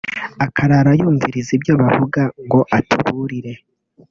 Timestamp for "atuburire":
2.77-3.53